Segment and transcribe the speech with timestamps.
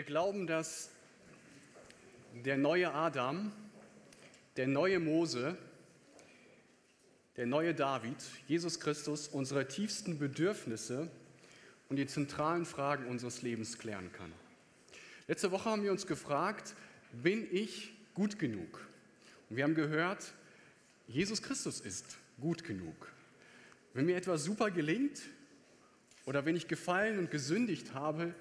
[0.00, 0.88] Wir glauben, dass
[2.42, 3.52] der neue Adam,
[4.56, 5.58] der neue Mose,
[7.36, 8.16] der neue David,
[8.48, 11.10] Jesus Christus, unsere tiefsten Bedürfnisse
[11.90, 14.32] und die zentralen Fragen unseres Lebens klären kann.
[15.28, 16.74] Letzte Woche haben wir uns gefragt,
[17.12, 18.80] bin ich gut genug?
[19.50, 20.32] Und wir haben gehört,
[21.08, 23.12] Jesus Christus ist gut genug.
[23.92, 25.20] Wenn mir etwas super gelingt
[26.24, 28.34] oder wenn ich gefallen und gesündigt habe,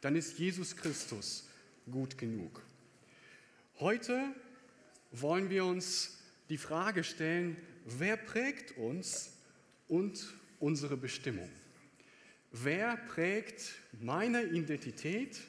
[0.00, 1.48] dann ist Jesus Christus
[1.90, 2.62] gut genug.
[3.78, 4.34] Heute
[5.12, 9.32] wollen wir uns die Frage stellen, wer prägt uns
[9.88, 11.50] und unsere Bestimmung?
[12.52, 15.40] Wer prägt meine Identität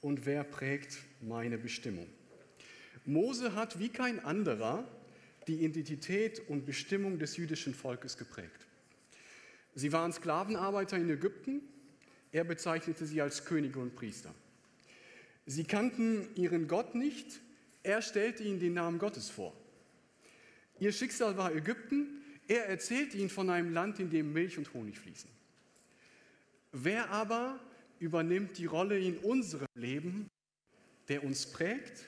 [0.00, 2.08] und wer prägt meine Bestimmung?
[3.06, 4.84] Mose hat wie kein anderer
[5.46, 8.66] die Identität und Bestimmung des jüdischen Volkes geprägt.
[9.74, 11.62] Sie waren Sklavenarbeiter in Ägypten,
[12.32, 14.34] er bezeichnete sie als Könige und Priester.
[15.46, 17.40] Sie kannten ihren Gott nicht,
[17.82, 19.54] er stellte ihnen den Namen Gottes vor.
[20.78, 24.98] Ihr Schicksal war Ägypten, er erzählte ihnen von einem Land, in dem Milch und Honig
[24.98, 25.30] fließen.
[26.72, 27.58] Wer aber
[27.98, 30.30] übernimmt die Rolle in unserem Leben,
[31.08, 32.04] der uns prägt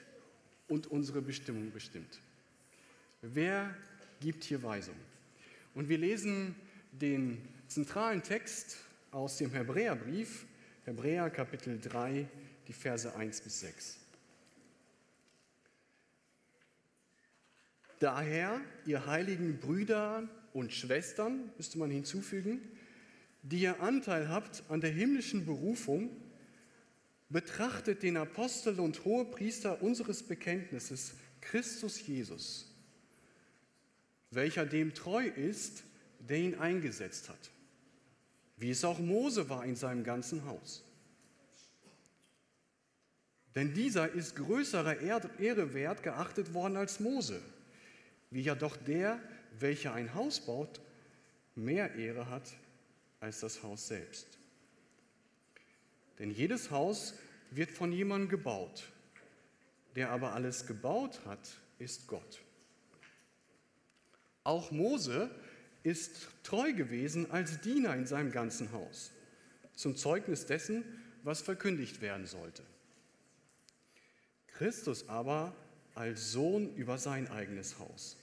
[0.67, 2.19] und unsere Bestimmung bestimmt?
[3.21, 3.75] Wer
[4.21, 4.95] gibt hier Weisung?
[5.75, 6.55] Und wir lesen
[6.91, 8.77] den zentralen Text
[9.13, 10.45] aus dem Hebräerbrief,
[10.85, 12.27] Hebräer Kapitel 3,
[12.67, 13.99] die Verse 1 bis 6.
[17.99, 22.59] Daher, ihr heiligen Brüder und Schwestern, müsste man hinzufügen,
[23.43, 26.09] die ihr Anteil habt an der himmlischen Berufung,
[27.29, 32.73] betrachtet den Apostel und Hohepriester unseres Bekenntnisses, Christus Jesus
[34.35, 35.83] welcher dem treu ist,
[36.19, 37.51] der ihn eingesetzt hat,
[38.63, 40.85] wie es auch Mose war in seinem ganzen Haus.
[43.55, 47.41] Denn dieser ist größerer Ehre wert geachtet worden als Mose,
[48.31, 49.19] wie ja doch der,
[49.59, 50.79] welcher ein Haus baut,
[51.55, 52.53] mehr Ehre hat
[53.19, 54.27] als das Haus selbst.
[56.17, 57.15] Denn jedes Haus
[57.51, 58.85] wird von jemandem gebaut,
[59.97, 62.39] der aber alles gebaut hat, ist Gott.
[64.45, 65.29] Auch Mose
[65.83, 69.11] ist treu gewesen als Diener in seinem ganzen Haus,
[69.75, 70.83] zum Zeugnis dessen,
[71.23, 72.63] was verkündigt werden sollte.
[74.47, 75.53] Christus aber
[75.95, 78.17] als Sohn über sein eigenes Haus.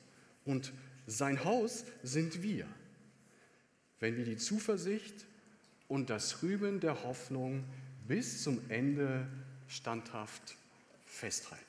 [0.45, 0.73] Und
[1.07, 2.67] sein Haus sind wir,
[3.99, 5.27] wenn wir die Zuversicht
[5.89, 7.65] und das Rüben der Hoffnung
[8.07, 9.27] bis zum Ende
[9.69, 10.57] standhaft
[11.05, 11.65] festhalten.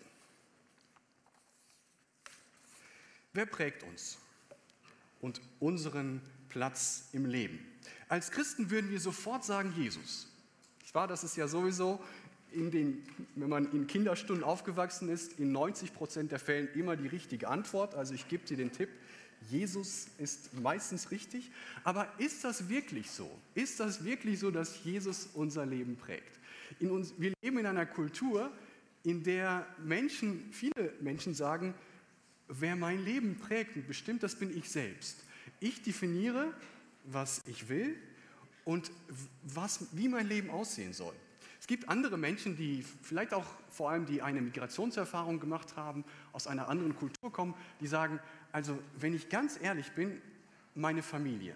[3.34, 4.18] Wer prägt uns?
[5.22, 7.60] Und unseren Platz im Leben.
[8.10, 10.28] Als Christen würden wir sofort sagen Jesus.
[10.86, 12.02] Ich war, das ist ja sowieso,
[12.54, 13.02] den,
[13.36, 17.96] wenn man in Kinderstunden aufgewachsen ist, in 90 Prozent der Fällen immer die richtige Antwort.
[17.96, 18.90] Also ich gebe dir den Tipp,
[19.50, 21.52] Jesus ist meistens richtig.
[21.84, 23.30] Aber ist das wirklich so?
[23.56, 26.40] Ist das wirklich so, dass Jesus unser Leben prägt?
[26.80, 28.52] Uns, wir leben in einer Kultur,
[29.04, 31.74] in der Menschen, viele Menschen sagen,
[32.60, 35.24] wer mein Leben prägt und bestimmt, das bin ich selbst.
[35.60, 36.54] Ich definiere,
[37.06, 37.96] was ich will
[38.66, 38.92] und
[39.44, 41.16] was, wie mein Leben aussehen soll.
[41.60, 46.04] Es gibt andere Menschen, die vielleicht auch vor allem, die eine Migrationserfahrung gemacht haben,
[46.34, 48.20] aus einer anderen Kultur kommen, die sagen,
[48.52, 50.22] also wenn ich ganz ehrlich bin,
[50.74, 51.56] meine Familie.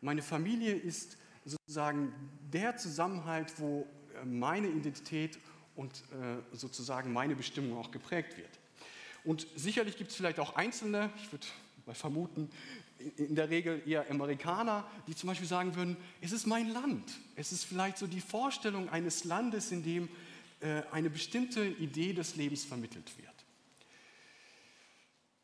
[0.00, 2.12] Meine Familie ist sozusagen
[2.52, 5.38] der Zusammenhalt, wo äh, meine Identität
[5.74, 8.58] und äh, sozusagen meine Bestimmung auch geprägt wird.
[9.26, 11.46] Und sicherlich gibt es vielleicht auch Einzelne, ich würde
[11.84, 12.48] mal vermuten,
[13.16, 17.12] in der Regel eher Amerikaner, die zum Beispiel sagen würden, es ist mein Land.
[17.34, 20.08] Es ist vielleicht so die Vorstellung eines Landes, in dem
[20.60, 23.34] äh, eine bestimmte Idee des Lebens vermittelt wird.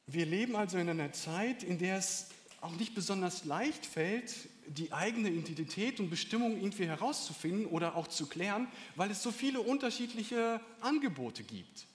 [0.06, 2.28] Wir leben also in einer Zeit, in der es
[2.60, 8.26] auch nicht besonders leicht fällt, die eigene Identität und Bestimmung irgendwie herauszufinden oder auch zu
[8.26, 11.86] klären, weil es so viele unterschiedliche Angebote gibt.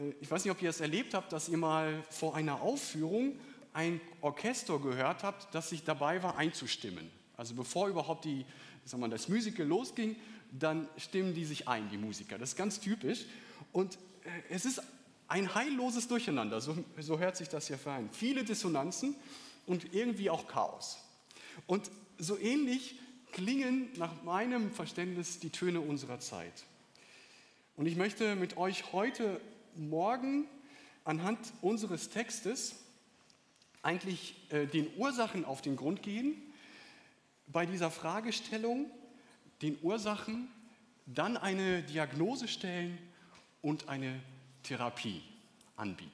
[0.00, 3.38] Äh, ich weiß nicht, ob ihr es erlebt habt, dass ihr mal vor einer Aufführung
[3.72, 7.10] ein Orchester gehört habt, das sich dabei war einzustimmen.
[7.36, 8.44] Also bevor überhaupt die,
[8.84, 10.16] sag mal, das Musical losging,
[10.52, 12.38] dann stimmen die sich ein, die Musiker.
[12.38, 13.26] Das ist ganz typisch.
[13.72, 14.82] Und äh, es ist
[15.28, 18.10] ein heilloses Durcheinander, so, so hört sich das hier für ein.
[18.10, 19.14] Viele Dissonanzen
[19.66, 20.98] und irgendwie auch Chaos.
[21.68, 21.88] Und
[22.18, 22.96] so ähnlich
[23.30, 26.64] klingen nach meinem Verständnis die Töne unserer Zeit.
[27.76, 29.40] Und ich möchte mit euch heute
[29.88, 30.46] morgen
[31.04, 32.76] anhand unseres Textes
[33.82, 36.34] eigentlich äh, den Ursachen auf den Grund gehen,
[37.46, 38.90] bei dieser Fragestellung
[39.62, 40.48] den Ursachen,
[41.06, 42.98] dann eine Diagnose stellen
[43.62, 44.20] und eine
[44.62, 45.22] Therapie
[45.76, 46.10] anbieten.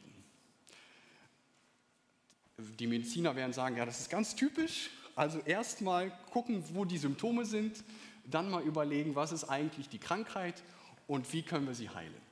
[2.59, 4.91] Die Mediziner werden sagen, ja, das ist ganz typisch.
[5.15, 7.85] Also erstmal gucken, wo die Symptome sind,
[8.25, 10.63] dann mal überlegen, was ist eigentlich die Krankheit
[11.07, 12.26] und wie können wir sie heilen.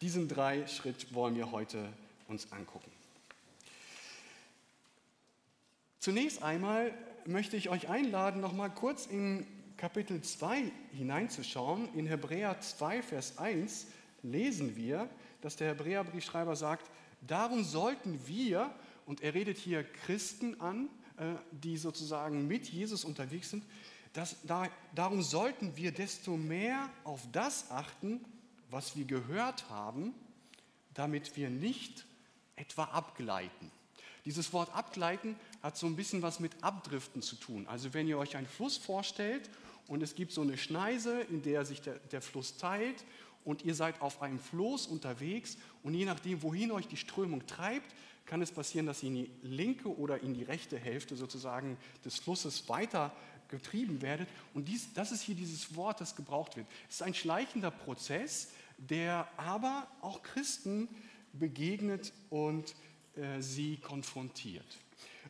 [0.00, 1.92] Diesen drei Schritt wollen wir heute
[2.28, 2.90] uns angucken.
[5.98, 6.94] Zunächst einmal
[7.26, 9.44] möchte ich euch einladen, noch mal kurz in
[9.76, 11.92] Kapitel 2 hineinzuschauen.
[11.94, 13.88] In Hebräer 2, Vers 1
[14.22, 15.08] lesen wir,
[15.40, 16.88] dass der Hebräerbriefschreiber sagt,
[17.26, 18.72] darum sollten wir,
[19.04, 23.64] und er redet hier Christen an, äh, die sozusagen mit Jesus unterwegs sind,
[24.12, 28.20] dass, da, darum sollten wir desto mehr auf das achten,
[28.70, 30.14] was wir gehört haben,
[30.94, 32.04] damit wir nicht
[32.56, 33.70] etwa abgleiten.
[34.24, 37.66] Dieses Wort abgleiten hat so ein bisschen was mit Abdriften zu tun.
[37.66, 39.48] Also wenn ihr euch einen Fluss vorstellt
[39.86, 43.04] und es gibt so eine Schneise, in der sich der, der Fluss teilt
[43.44, 47.94] und ihr seid auf einem Floß unterwegs und je nachdem, wohin euch die Strömung treibt,
[48.26, 52.18] kann es passieren, dass ihr in die linke oder in die rechte Hälfte sozusagen des
[52.18, 53.12] Flusses weiter
[53.48, 54.28] getrieben werdet.
[54.52, 56.66] Und dies, das ist hier dieses Wort, das gebraucht wird.
[56.88, 60.88] Es ist ein schleichender Prozess, der aber auch Christen
[61.32, 62.74] begegnet und
[63.16, 64.78] äh, sie konfrontiert.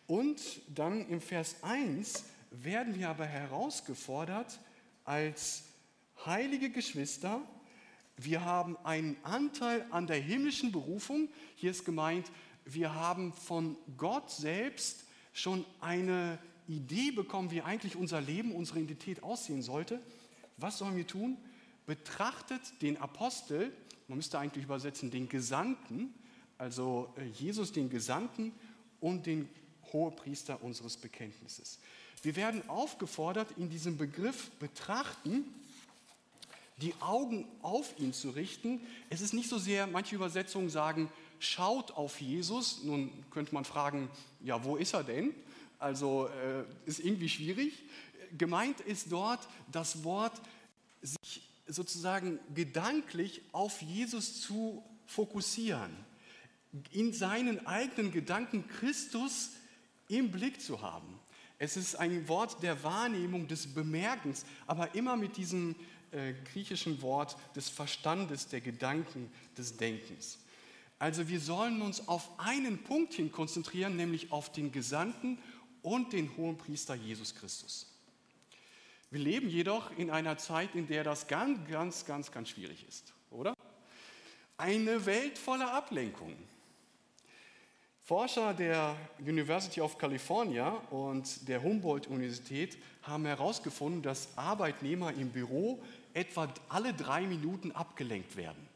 [0.06, 4.60] Und dann im Vers 1 werden wir aber herausgefordert
[5.04, 5.64] als
[6.24, 7.42] heilige Geschwister,
[8.20, 11.28] wir haben einen Anteil an der himmlischen Berufung.
[11.54, 12.32] Hier ist gemeint,
[12.64, 19.22] wir haben von Gott selbst schon eine Idee bekommen, wie eigentlich unser Leben, unsere Identität
[19.22, 20.02] aussehen sollte.
[20.56, 21.36] Was sollen wir tun?
[21.88, 23.72] Betrachtet den Apostel,
[24.08, 26.12] man müsste eigentlich übersetzen, den Gesandten,
[26.58, 28.52] also äh, Jesus den Gesandten
[29.00, 29.48] und den
[29.90, 31.78] Hohepriester unseres Bekenntnisses.
[32.22, 35.46] Wir werden aufgefordert, in diesem Begriff betrachten,
[36.82, 38.82] die Augen auf ihn zu richten.
[39.08, 42.84] Es ist nicht so sehr, manche Übersetzungen sagen, schaut auf Jesus.
[42.84, 44.10] Nun könnte man fragen,
[44.44, 45.34] ja, wo ist er denn?
[45.78, 47.72] Also äh, ist irgendwie schwierig.
[48.36, 50.38] Gemeint ist dort das Wort,
[51.00, 55.90] sich sozusagen gedanklich auf Jesus zu fokussieren,
[56.90, 59.50] in seinen eigenen Gedanken Christus
[60.08, 61.18] im Blick zu haben.
[61.58, 65.74] Es ist ein Wort der Wahrnehmung, des Bemerkens, aber immer mit diesem
[66.12, 70.38] äh, griechischen Wort des Verstandes, der Gedanken, des Denkens.
[70.98, 75.38] Also wir sollen uns auf einen Punkt hin konzentrieren, nämlich auf den Gesandten
[75.82, 77.97] und den hohen Priester Jesus Christus.
[79.10, 83.14] Wir leben jedoch in einer Zeit, in der das ganz, ganz, ganz, ganz schwierig ist,
[83.30, 83.54] oder?
[84.58, 86.36] Eine Welt voller Ablenkungen.
[88.02, 95.82] Forscher der University of California und der Humboldt-Universität haben herausgefunden, dass Arbeitnehmer im Büro
[96.12, 98.66] etwa alle drei Minuten abgelenkt werden.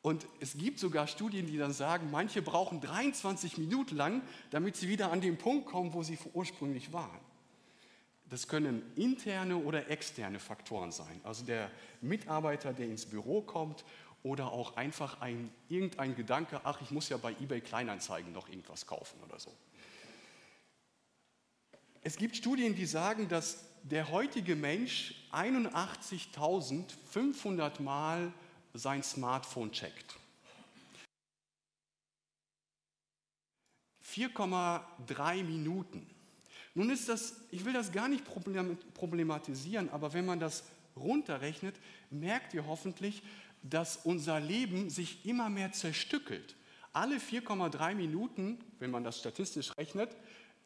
[0.00, 4.88] Und es gibt sogar Studien, die dann sagen, manche brauchen 23 Minuten lang, damit sie
[4.88, 7.23] wieder an den Punkt kommen, wo sie ursprünglich waren.
[8.34, 11.20] Das können interne oder externe Faktoren sein.
[11.22, 13.84] Also der Mitarbeiter, der ins Büro kommt
[14.24, 18.88] oder auch einfach ein, irgendein Gedanke, ach, ich muss ja bei eBay Kleinanzeigen noch irgendwas
[18.88, 19.52] kaufen oder so.
[22.02, 28.32] Es gibt Studien, die sagen, dass der heutige Mensch 81.500 Mal
[28.72, 30.16] sein Smartphone checkt.
[34.04, 36.13] 4,3 Minuten.
[36.74, 38.24] Nun ist das, ich will das gar nicht
[38.94, 40.64] problematisieren, aber wenn man das
[40.96, 41.76] runterrechnet,
[42.10, 43.22] merkt ihr hoffentlich,
[43.62, 46.56] dass unser Leben sich immer mehr zerstückelt.
[46.92, 50.10] Alle 4,3 Minuten, wenn man das statistisch rechnet,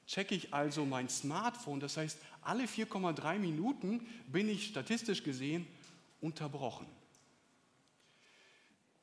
[0.07, 1.81] checke ich also mein Smartphone.
[1.81, 5.67] Das heißt, alle 4,3 Minuten bin ich statistisch gesehen
[6.21, 6.87] unterbrochen.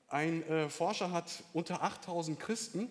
[0.07, 2.89] Ein äh, Forscher hat unter 8000 Christen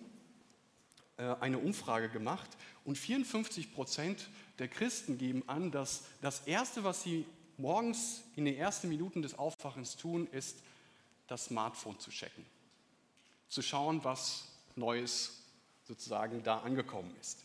[1.17, 2.49] eine Umfrage gemacht
[2.83, 4.29] und 54 Prozent
[4.59, 7.25] der Christen geben an, dass das Erste, was sie
[7.57, 10.57] morgens in den ersten Minuten des Aufwachens tun, ist,
[11.27, 12.45] das Smartphone zu checken.
[13.49, 14.45] Zu schauen, was
[14.75, 15.41] Neues
[15.87, 17.39] sozusagen da angekommen ist.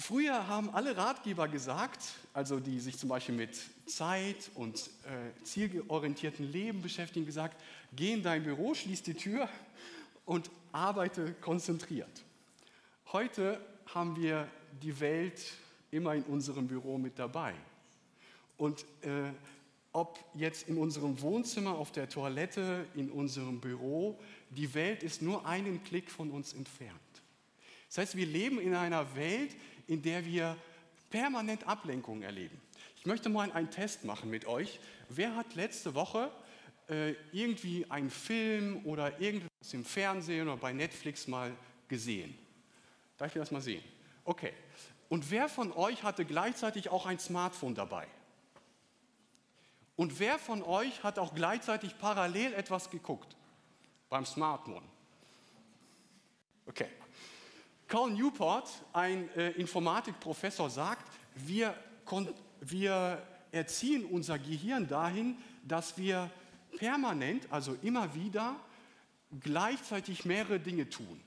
[0.00, 2.00] Früher haben alle Ratgeber gesagt,
[2.32, 7.60] also die sich zum Beispiel mit Zeit und äh, zielorientierten Leben beschäftigen, gesagt,
[7.92, 9.48] geh in dein Büro, schließ die Tür
[10.24, 12.24] und arbeite konzentriert.
[13.12, 14.48] Heute haben wir
[14.80, 15.40] die Welt
[15.90, 17.52] immer in unserem Büro mit dabei.
[18.56, 19.32] Und äh,
[19.92, 24.20] ob jetzt in unserem Wohnzimmer, auf der Toilette, in unserem Büro,
[24.50, 26.94] die Welt ist nur einen Klick von uns entfernt.
[27.88, 29.56] Das heißt, wir leben in einer Welt,
[29.88, 30.56] in der wir
[31.10, 32.60] permanent Ablenkungen erleben.
[32.96, 34.78] Ich möchte mal einen Test machen mit euch.
[35.08, 36.30] Wer hat letzte Woche
[36.88, 39.20] äh, irgendwie einen Film oder
[39.58, 41.56] irgendwas im Fernsehen oder bei Netflix mal
[41.88, 42.36] gesehen?
[43.16, 43.82] Darf ich das mal sehen?
[44.24, 44.52] Okay.
[45.08, 48.06] Und wer von euch hatte gleichzeitig auch ein Smartphone dabei?
[49.96, 53.36] Und wer von euch hat auch gleichzeitig parallel etwas geguckt
[54.08, 54.84] beim Smartphone?
[56.66, 56.88] Okay.
[57.88, 61.74] Carl Newport, ein äh, Informatikprofessor, sagt, wir,
[62.60, 66.30] wir erziehen unser Gehirn dahin, dass wir
[66.76, 68.56] permanent, also immer wieder,
[69.40, 71.20] gleichzeitig mehrere Dinge tun.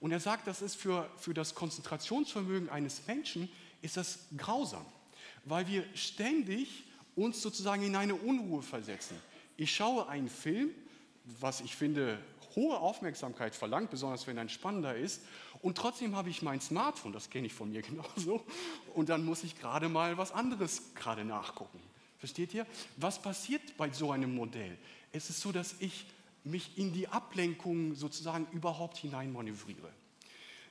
[0.00, 3.50] Und er sagt, das ist für, für das Konzentrationsvermögen eines Menschen
[3.82, 4.84] ist das grausam,
[5.44, 9.16] weil wir ständig uns sozusagen in eine Unruhe versetzen.
[9.56, 10.70] Ich schaue einen Film,
[11.40, 12.18] was ich finde
[12.56, 15.22] hohe Aufmerksamkeit verlangt, besonders wenn ein spannender ist,
[15.62, 18.44] und trotzdem habe ich mein Smartphone, das kenne ich von mir genauso,
[18.94, 21.80] und dann muss ich gerade mal was anderes gerade nachgucken.
[22.18, 22.66] Versteht ihr?
[22.96, 24.76] Was passiert bei so einem Modell?
[25.12, 26.06] Es ist so, dass ich
[26.44, 29.92] mich in die Ablenkung sozusagen überhaupt hineinmanövriere.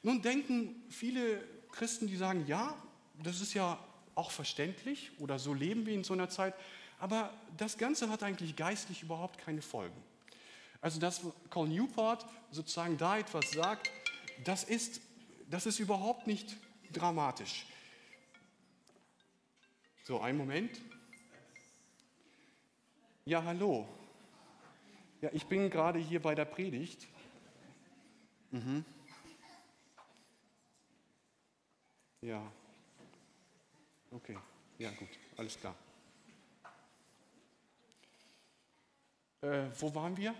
[0.01, 2.75] Nun denken viele Christen, die sagen, ja,
[3.21, 3.77] das ist ja
[4.15, 6.53] auch verständlich oder so leben wir in so einer Zeit,
[6.99, 9.95] aber das Ganze hat eigentlich geistlich überhaupt keine Folgen.
[10.81, 13.89] Also dass Carl Newport sozusagen da etwas sagt,
[14.43, 15.01] das ist,
[15.49, 16.57] das ist überhaupt nicht
[16.91, 17.65] dramatisch.
[20.05, 20.79] So, einen Moment.
[23.25, 23.87] Ja, hallo.
[25.21, 27.07] Ja, ich bin gerade hier bei der Predigt.
[28.51, 28.85] Mhm.
[32.21, 32.51] Ja.
[34.11, 34.37] Okay,
[34.77, 35.75] ja gut, alles klar.
[39.41, 40.33] Äh, wo waren wir?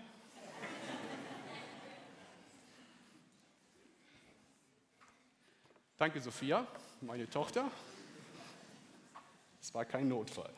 [5.96, 6.66] Danke, Sophia,
[7.02, 7.70] meine Tochter.
[9.60, 10.52] Es war kein Notfall.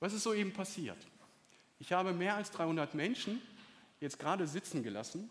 [0.00, 0.96] Was ist soeben passiert?
[1.78, 3.40] Ich habe mehr als 300 Menschen
[4.00, 5.30] jetzt gerade sitzen gelassen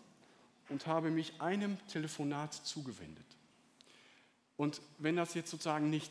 [0.68, 3.26] und habe mich einem Telefonat zugewendet.
[4.56, 6.10] Und wenn das jetzt sozusagen nicht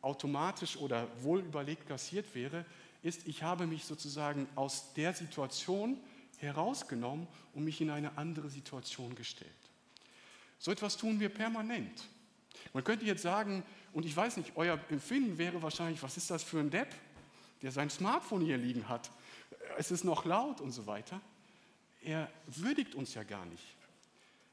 [0.00, 2.64] automatisch oder wohl überlegt kassiert wäre,
[3.02, 5.98] ist, ich habe mich sozusagen aus der Situation
[6.38, 9.50] herausgenommen und mich in eine andere Situation gestellt.
[10.58, 12.04] So etwas tun wir permanent.
[12.72, 13.62] Man könnte jetzt sagen,
[13.92, 16.94] und ich weiß nicht, euer Empfinden wäre wahrscheinlich, was ist das für ein Depp,
[17.62, 19.10] der sein Smartphone hier liegen hat.
[19.78, 21.20] Es ist noch laut und so weiter.
[22.02, 23.62] Er würdigt uns ja gar nicht.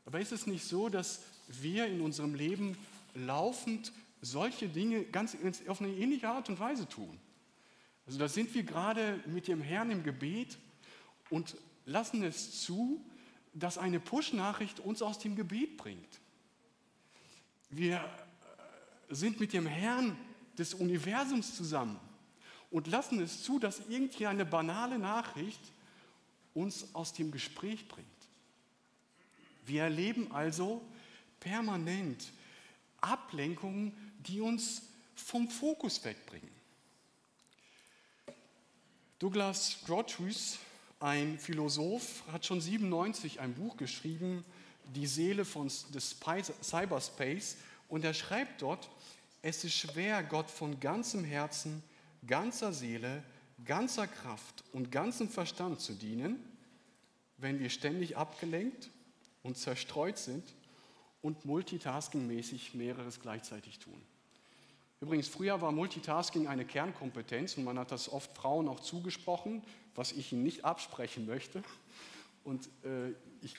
[0.06, 2.78] Aber ist es nicht so, dass wir in unserem Leben
[3.16, 3.92] laufend
[4.22, 5.36] solche Dinge ganz
[5.68, 7.20] auf eine ähnliche Art und Weise tun?
[8.06, 10.60] Also da sind wir gerade mit dem Herrn im Gebet
[11.32, 13.04] und lassen es zu,
[13.56, 16.20] dass eine Push-Nachricht uns aus dem Gebet bringt.
[17.72, 20.16] Wir äh, sind mit dem Herrn
[20.56, 22.00] des Universums zusammen
[22.72, 25.62] und lassen es zu, dass irgendwie eine banale Nachricht
[26.54, 28.08] uns aus dem Gespräch bringt.
[29.66, 30.82] Wir erleben also
[31.40, 32.32] permanent
[33.02, 34.84] Ablenkungen, die uns
[35.16, 36.50] vom Fokus wegbringen.
[39.20, 40.60] Douglas Grotius,
[41.00, 44.44] ein Philosoph, hat schon 97 ein Buch geschrieben,
[44.94, 46.16] Die Seele von, des
[46.62, 47.58] Cyberspace,
[47.90, 48.90] und er schreibt dort,
[49.42, 51.82] es ist schwer, Gott von ganzem Herzen,
[52.28, 53.24] ganzer Seele,
[53.64, 56.40] ganzer Kraft und ganzem Verstand zu dienen,
[57.38, 58.90] wenn wir ständig abgelenkt
[59.44, 60.44] und zerstreut sind
[61.22, 64.02] und multitaskingmäßig mehreres gleichzeitig tun.
[65.02, 69.62] Übrigens, früher war Multitasking eine Kernkompetenz und man hat das oft Frauen auch zugesprochen,
[69.94, 71.64] was ich ihnen nicht absprechen möchte.
[72.44, 73.10] Und äh,
[73.42, 73.56] ich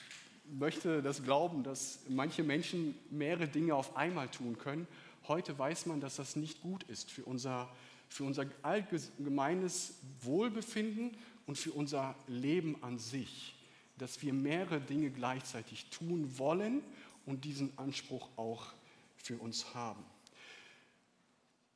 [0.49, 4.87] möchte das glauben, dass manche Menschen mehrere Dinge auf einmal tun können.
[5.29, 7.69] Heute weiß man, dass das nicht gut ist für unser,
[8.09, 13.55] für unser allgemeines Wohlbefinden und für unser Leben an sich,
[13.99, 16.83] dass wir mehrere Dinge gleichzeitig tun wollen
[17.25, 18.73] und diesen Anspruch auch
[19.17, 20.05] für uns haben.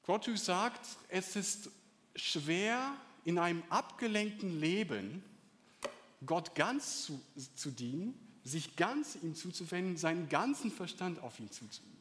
[0.04, 1.70] Grotius sagt, es ist
[2.16, 5.22] schwer in einem abgelenkten Leben
[6.26, 7.20] Gott ganz zu,
[7.54, 11.99] zu dienen, sich ganz ihm zuzuwenden, seinen ganzen Verstand auf ihn zuzubringen.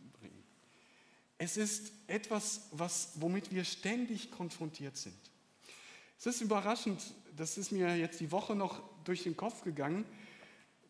[1.39, 5.17] Es ist etwas, was, womit wir ständig konfrontiert sind.
[6.19, 7.01] Es ist überraschend,
[7.35, 10.05] das ist mir jetzt die Woche noch durch den Kopf gegangen,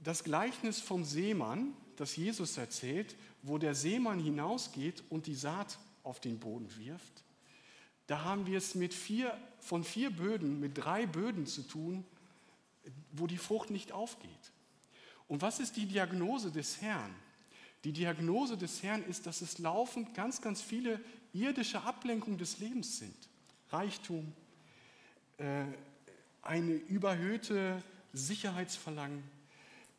[0.03, 6.19] das Gleichnis vom Seemann, das Jesus erzählt, wo der Seemann hinausgeht und die Saat auf
[6.19, 7.23] den Boden wirft,
[8.07, 12.03] da haben wir es mit vier, von vier Böden, mit drei Böden zu tun,
[13.11, 14.31] wo die Frucht nicht aufgeht.
[15.27, 17.13] Und was ist die Diagnose des Herrn?
[17.83, 20.99] Die Diagnose des Herrn ist, dass es laufend ganz, ganz viele
[21.33, 23.15] irdische Ablenkung des Lebens sind.
[23.69, 24.33] Reichtum,
[25.37, 25.63] äh,
[26.41, 27.81] eine überhöhte
[28.13, 29.23] Sicherheitsverlangen,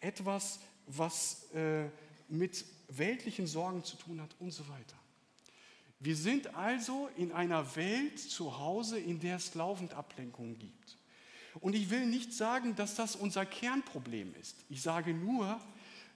[0.00, 1.88] etwas, was äh,
[2.28, 4.96] mit weltlichen Sorgen zu tun hat und so weiter.
[6.00, 10.96] Wir sind also in einer Welt zu Hause, in der es laufend Ablenkungen gibt.
[11.60, 14.56] Und ich will nicht sagen, dass das unser Kernproblem ist.
[14.68, 15.60] Ich sage nur,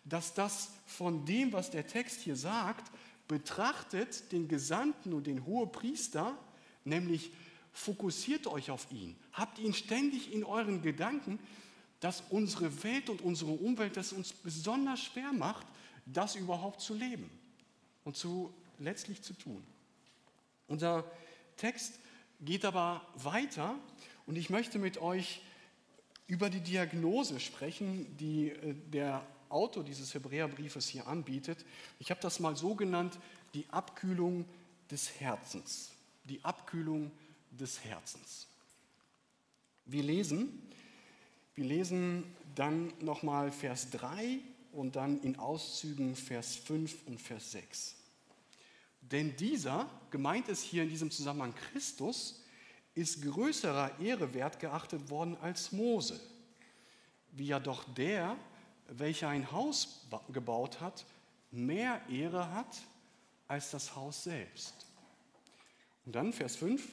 [0.05, 2.91] dass das von dem, was der Text hier sagt,
[3.29, 6.37] betrachtet den Gesandten und den Hohepriester,
[6.85, 7.33] nämlich
[7.73, 11.39] fokussiert euch auf ihn, habt ihn ständig in euren Gedanken,
[12.01, 15.67] dass unsere Welt und unsere Umwelt das uns besonders schwer macht,
[16.05, 17.31] das überhaupt zu leben
[18.05, 19.65] und zu, letztlich zu tun.
[20.69, 21.11] Unser
[21.57, 21.99] Text
[22.41, 23.75] geht aber weiter
[24.27, 25.41] und ich möchte mit euch
[26.27, 31.65] über die Diagnose sprechen, die äh, der Autor dieses Hebräerbriefes hier anbietet.
[31.99, 33.19] Ich habe das mal so genannt,
[33.55, 34.45] die Abkühlung
[34.91, 35.93] des Herzens.
[36.25, 37.11] Die Abkühlung
[37.51, 38.49] des Herzens.
[39.87, 40.63] Wir lesen,
[41.55, 44.41] wir lesen dann nochmal Vers 3
[44.73, 47.95] und dann in Auszügen Vers 5 und Vers 6.
[49.03, 52.43] Denn dieser, gemeint ist hier in diesem Zusammenhang Christus,
[52.95, 56.19] ist größerer Ehre wert geachtet worden als Mose,
[57.33, 58.37] wie ja doch der,
[58.89, 61.05] welcher ein Haus gebaut hat,
[61.51, 62.83] mehr Ehre hat
[63.49, 64.87] als das Haus selbst.
[66.07, 66.87] Und dann Vers 5,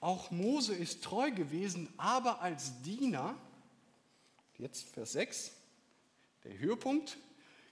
[0.00, 3.34] auch Mose ist treu gewesen, aber als Diener,
[4.58, 5.52] jetzt Vers 6,
[6.44, 7.18] der Höhepunkt,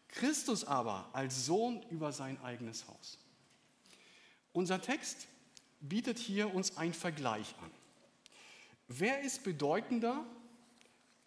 [0.09, 3.19] Christus aber als Sohn über sein eigenes Haus.
[4.53, 5.27] Unser Text
[5.81, 7.71] bietet hier uns einen Vergleich an.
[8.89, 10.25] Wer ist bedeutender?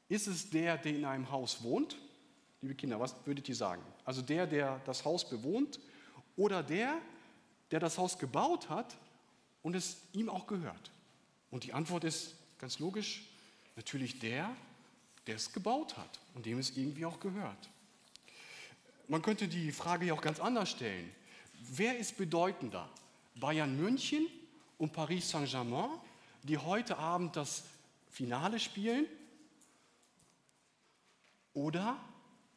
[0.09, 1.97] Ist es der, der in einem Haus wohnt?
[2.61, 3.83] Liebe Kinder, was würdet ihr sagen?
[4.03, 5.79] Also der, der das Haus bewohnt
[6.35, 6.97] oder der,
[7.71, 8.97] der das Haus gebaut hat
[9.61, 10.91] und es ihm auch gehört?
[11.51, 13.25] Und die Antwort ist ganz logisch,
[13.75, 14.55] natürlich der,
[15.27, 17.69] der es gebaut hat und dem es irgendwie auch gehört.
[19.07, 21.13] Man könnte die Frage ja auch ganz anders stellen.
[21.59, 22.89] Wer ist bedeutender?
[23.35, 24.27] Bayern München
[24.77, 25.89] und Paris Saint-Germain,
[26.43, 27.63] die heute Abend das
[28.09, 29.05] Finale spielen,
[31.53, 31.97] oder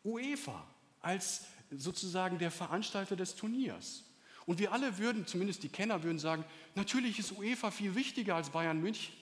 [0.04, 0.66] UEFA
[1.00, 4.04] als sozusagen der Veranstalter des Turniers.
[4.46, 8.50] Und wir alle würden, zumindest die Kenner würden sagen, natürlich ist UEFA viel wichtiger als
[8.50, 9.14] Bayern München.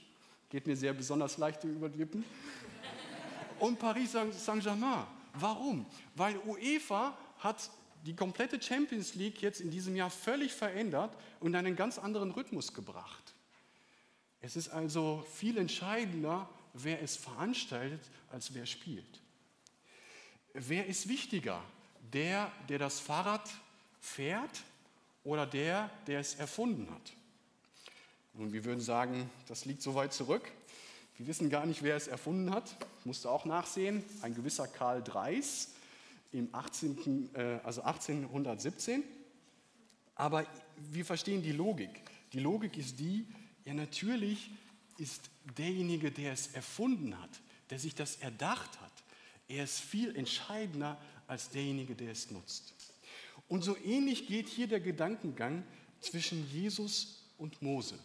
[0.49, 2.25] Geht mir sehr besonders leicht über die Lippen.
[3.59, 5.07] Und Paris Saint-Germain.
[5.35, 5.85] Warum?
[6.15, 7.71] Weil UEFA hat
[8.07, 12.73] die komplette Champions League jetzt in diesem Jahr völlig verändert und einen ganz anderen Rhythmus
[12.73, 13.35] gebracht.
[14.41, 19.21] Es ist also viel entscheidender, wer es veranstaltet, als wer spielt.
[20.55, 21.63] Wer ist wichtiger?
[22.13, 23.49] Der, der das Fahrrad
[24.01, 24.63] fährt
[25.25, 27.13] oder der, der es erfunden hat?
[28.35, 30.51] Und wir würden sagen, das liegt so weit zurück.
[31.17, 32.77] Wir wissen gar nicht, wer es erfunden hat.
[33.05, 34.05] Musste auch nachsehen.
[34.23, 35.71] Ein gewisser Karl Dreis
[36.33, 39.03] im 18., äh, also 1817.
[40.15, 42.03] Aber wir verstehen die Logik.
[42.33, 43.27] Die Logik ist die,
[43.65, 44.51] ja natürlich
[44.99, 47.31] ist derjenige, der es erfunden hat,
[47.71, 48.93] der sich das erdacht hat,
[49.49, 52.75] er ist viel entscheidender als derjenige, der es nutzt.
[53.49, 55.65] Und so ähnlich geht hier der Gedankengang
[56.01, 57.99] zwischen Jesus und Mose.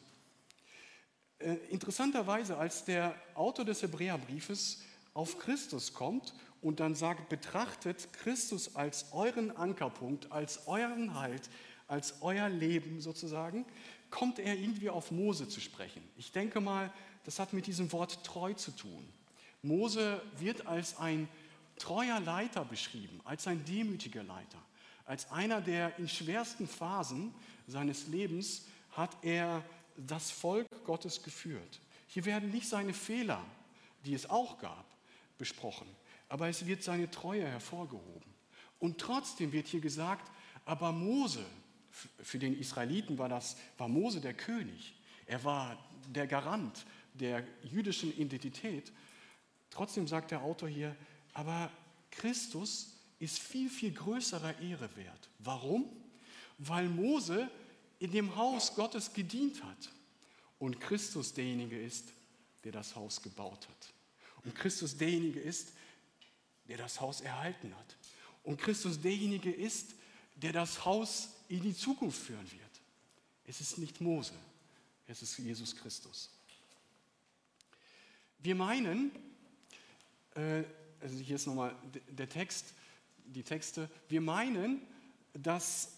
[1.39, 4.81] Äh, interessanterweise, als der Autor des Hebräerbriefes
[5.13, 11.49] auf Christus kommt und dann sagt, betrachtet Christus als euren Ankerpunkt, als euren Halt,
[11.87, 13.65] als euer Leben sozusagen,
[14.09, 16.01] kommt er irgendwie auf Mose zu sprechen.
[16.17, 16.91] Ich denke mal,
[17.25, 19.05] das hat mit diesem Wort treu zu tun.
[19.63, 21.27] Mose wird als ein
[21.77, 24.61] treuer Leiter beschrieben, als ein demütiger Leiter,
[25.05, 27.33] als einer, der in schwersten Phasen
[27.67, 29.63] seines Lebens hat er
[29.97, 31.79] das Volk Gottes geführt.
[32.07, 33.43] Hier werden nicht seine Fehler,
[34.05, 34.85] die es auch gab,
[35.37, 35.87] besprochen,
[36.29, 38.33] aber es wird seine Treue hervorgehoben.
[38.79, 40.29] Und trotzdem wird hier gesagt,
[40.65, 41.45] aber Mose,
[42.21, 44.93] für den Israeliten war das, war Mose der König.
[45.25, 45.77] Er war
[46.13, 48.91] der Garant der jüdischen Identität.
[49.73, 50.95] Trotzdem sagt der Autor hier,
[51.33, 51.71] aber
[52.11, 55.29] Christus ist viel, viel größerer Ehre wert.
[55.39, 55.89] Warum?
[56.59, 57.49] Weil Mose
[57.97, 59.91] in dem Haus Gottes gedient hat
[60.59, 62.13] und Christus derjenige ist,
[62.63, 63.93] der das Haus gebaut hat.
[64.45, 65.73] Und Christus derjenige ist,
[66.67, 67.97] der das Haus erhalten hat.
[68.43, 69.95] Und Christus derjenige ist,
[70.35, 72.61] der das Haus in die Zukunft führen wird.
[73.45, 74.33] Es ist nicht Mose,
[75.07, 76.29] es ist Jesus Christus.
[78.37, 79.11] Wir meinen,
[80.35, 81.75] also hier ist nochmal
[82.09, 82.73] der Text,
[83.25, 84.81] die Texte, wir meinen,
[85.33, 85.93] dass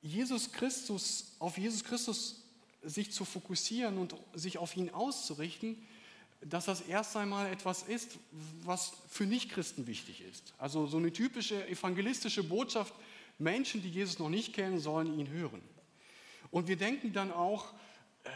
[0.00, 2.42] Jesus Christus, auf Jesus Christus
[2.82, 5.76] sich zu fokussieren und sich auf ihn auszurichten,
[6.40, 8.18] dass das erst einmal etwas ist,
[8.64, 10.54] was für Nichtchristen wichtig ist.
[10.58, 12.94] Also so eine typische evangelistische Botschaft,
[13.38, 15.60] Menschen, die Jesus noch nicht kennen, sollen ihn hören.
[16.50, 17.72] Und wir denken dann auch,
[18.24, 18.30] äh,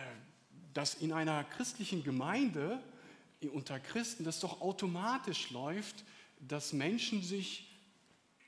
[0.75, 2.83] dass in einer christlichen Gemeinde
[3.49, 6.05] unter Christen das doch automatisch läuft,
[6.41, 7.71] dass Menschen sich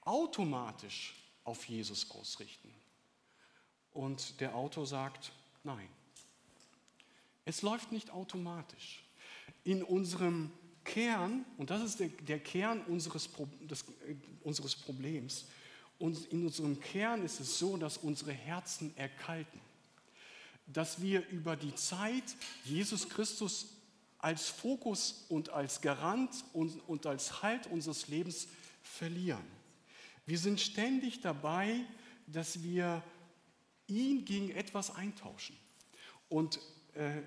[0.02, 2.72] automatisch auf Jesus ausrichten.
[3.92, 5.88] Und der Autor sagt, nein,
[7.44, 9.04] es läuft nicht automatisch.
[9.62, 10.50] In unserem
[10.85, 13.30] Kern, und das ist der, der Kern unseres,
[13.61, 15.46] des, äh, unseres Problems,
[15.98, 19.61] und in unserem Kern ist es so, dass unsere Herzen erkalten,
[20.66, 22.24] dass wir über die Zeit
[22.64, 23.68] Jesus Christus
[24.24, 28.48] als Fokus und als Garant und, und als Halt unseres Lebens
[28.82, 29.44] verlieren.
[30.24, 31.80] Wir sind ständig dabei,
[32.26, 33.02] dass wir
[33.87, 35.54] ihn gegen etwas eintauschen.
[36.30, 36.58] Und
[36.94, 37.20] äh,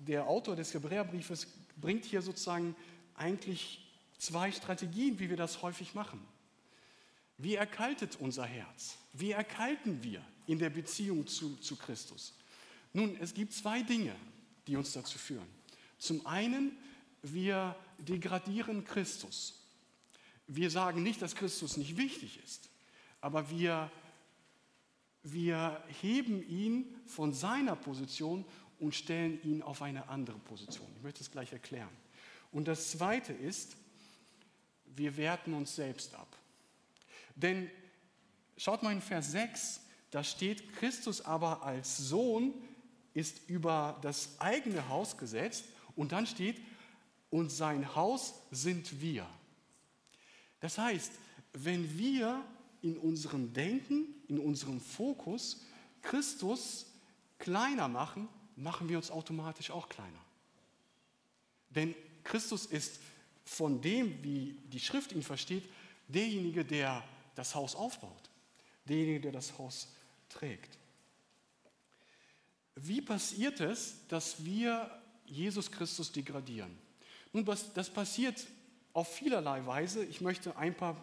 [0.00, 2.74] der Autor des Hebräerbriefes bringt hier sozusagen
[3.14, 6.20] eigentlich zwei Strategien, wie wir das häufig machen.
[7.38, 8.96] Wie erkaltet unser Herz?
[9.12, 12.34] Wie erkalten wir in der Beziehung zu, zu Christus?
[12.92, 14.16] Nun, es gibt zwei Dinge,
[14.66, 15.59] die uns dazu führen.
[16.00, 16.76] Zum einen,
[17.22, 19.62] wir degradieren Christus.
[20.46, 22.70] Wir sagen nicht, dass Christus nicht wichtig ist,
[23.20, 23.92] aber wir,
[25.22, 28.46] wir heben ihn von seiner Position
[28.78, 30.90] und stellen ihn auf eine andere Position.
[30.96, 31.94] Ich möchte es gleich erklären.
[32.50, 33.76] Und das Zweite ist,
[34.86, 36.34] wir werten uns selbst ab.
[37.36, 37.70] Denn
[38.56, 42.54] schaut mal in Vers 6, da steht, Christus aber als Sohn
[43.12, 45.64] ist über das eigene Haus gesetzt
[46.00, 46.62] und dann steht,
[47.28, 49.28] und sein Haus sind wir.
[50.60, 51.12] Das heißt,
[51.52, 52.42] wenn wir
[52.80, 55.60] in unserem Denken, in unserem Fokus
[56.00, 56.86] Christus
[57.38, 60.24] kleiner machen, machen wir uns automatisch auch kleiner.
[61.68, 62.98] Denn Christus ist
[63.44, 65.68] von dem, wie die Schrift ihn versteht,
[66.08, 68.30] derjenige, der das Haus aufbaut,
[68.86, 69.86] derjenige, der das Haus
[70.30, 70.78] trägt.
[72.74, 74.90] Wie passiert es, dass wir
[75.30, 76.76] Jesus Christus degradieren.
[77.32, 78.46] Nun, das passiert
[78.92, 80.04] auf vielerlei Weise.
[80.04, 80.96] Ich möchte ein paar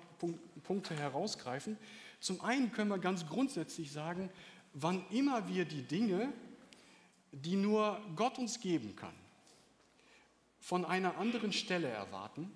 [0.63, 1.77] Punkte herausgreifen.
[2.19, 4.29] Zum einen können wir ganz grundsätzlich sagen,
[4.73, 6.33] wann immer wir die Dinge,
[7.31, 9.13] die nur Gott uns geben kann,
[10.59, 12.51] von einer anderen Stelle erwarten,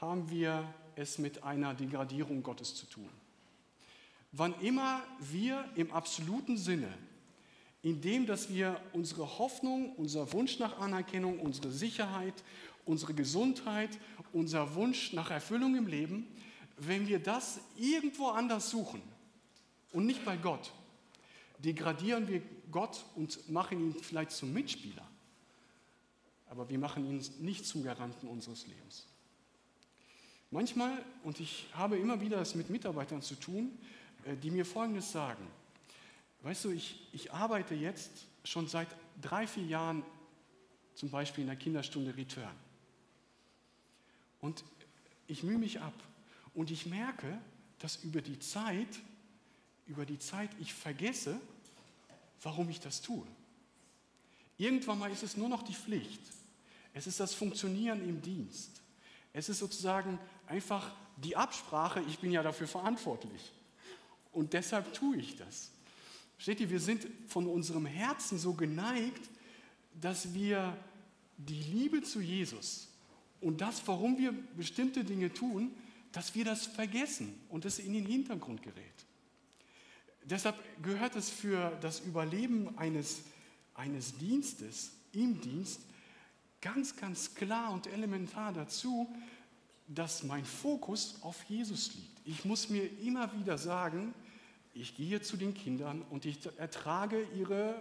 [0.00, 3.08] haben wir es mit einer Degradierung Gottes zu tun.
[4.32, 6.92] Wann immer wir im absoluten Sinne
[7.86, 12.34] indem dass wir unsere Hoffnung, unser Wunsch nach Anerkennung, unsere Sicherheit,
[12.84, 14.00] unsere Gesundheit,
[14.32, 16.26] unser Wunsch nach Erfüllung im Leben,
[16.78, 19.00] wenn wir das irgendwo anders suchen
[19.92, 20.72] und nicht bei Gott,
[21.60, 25.06] degradieren wir Gott und machen ihn vielleicht zum Mitspieler,
[26.48, 29.06] aber wir machen ihn nicht zum Garanten unseres Lebens.
[30.50, 33.78] Manchmal, und ich habe immer wieder es mit Mitarbeitern zu tun,
[34.24, 35.46] äh, die mir Folgendes sagen,
[36.46, 38.08] Weißt du, ich, ich arbeite jetzt
[38.44, 38.86] schon seit
[39.20, 40.04] drei, vier Jahren
[40.94, 42.54] zum Beispiel in der Kinderstunde Return.
[44.40, 44.62] Und
[45.26, 45.92] ich mühe mich ab.
[46.54, 47.36] Und ich merke,
[47.80, 48.86] dass über die Zeit,
[49.88, 51.40] über die Zeit ich vergesse,
[52.42, 53.26] warum ich das tue.
[54.56, 56.20] Irgendwann mal ist es nur noch die Pflicht.
[56.94, 58.82] Es ist das Funktionieren im Dienst.
[59.32, 63.50] Es ist sozusagen einfach die Absprache, ich bin ja dafür verantwortlich.
[64.30, 65.72] Und deshalb tue ich das.
[66.38, 69.30] Steht ihr, wir sind von unserem Herzen so geneigt,
[70.00, 70.76] dass wir
[71.38, 72.88] die Liebe zu Jesus
[73.40, 75.70] und das, warum wir bestimmte Dinge tun,
[76.12, 79.06] dass wir das vergessen und es in den Hintergrund gerät.
[80.24, 83.22] Deshalb gehört es für das Überleben eines,
[83.74, 85.80] eines Dienstes im Dienst
[86.60, 89.08] ganz, ganz klar und elementar dazu,
[89.86, 92.20] dass mein Fokus auf Jesus liegt.
[92.24, 94.14] Ich muss mir immer wieder sagen,
[94.78, 97.80] ich gehe zu den Kindern und ich ertrage ihre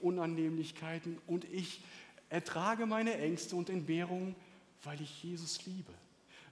[0.00, 1.80] Unannehmlichkeiten und ich
[2.28, 4.34] ertrage meine Ängste und Entbehrungen,
[4.82, 5.92] weil ich Jesus liebe,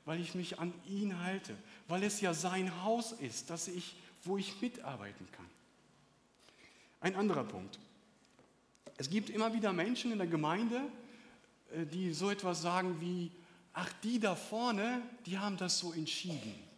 [0.05, 1.55] weil ich mich an ihn halte,
[1.89, 5.47] weil es ja sein Haus ist, dass ich, wo ich mitarbeiten kann.
[7.01, 7.79] Ein anderer Punkt.
[8.97, 10.81] Es gibt immer wieder Menschen in der Gemeinde,
[11.73, 13.31] äh, die so etwas sagen wie,
[13.73, 16.72] ach, die da vorne, die haben das so entschieden.